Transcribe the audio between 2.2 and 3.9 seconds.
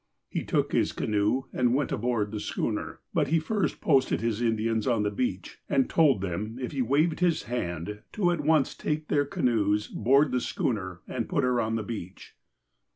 the schooner. But he first